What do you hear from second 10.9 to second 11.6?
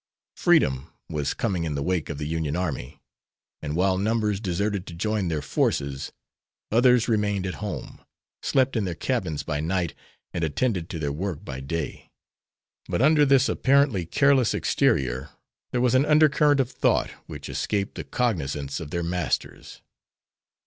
their work by